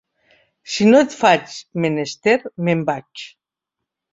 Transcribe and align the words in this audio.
Si 0.75 0.87
no 0.87 1.01
et 1.07 1.13
faig 1.19 1.53
menester, 1.85 2.39
me'n 2.69 2.85
vaig. 2.89 3.29